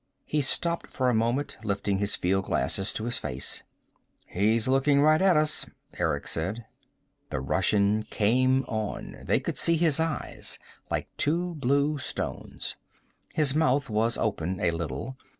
[0.25, 3.61] He stopped for a moment, lifting his fieldglasses to his face.
[4.25, 6.65] "He's looking right at us," Eric said.
[7.29, 9.17] The Russian came on.
[9.21, 10.57] They could see his eyes,
[10.89, 12.77] like two blue stones.
[13.35, 15.17] His mouth was open a little.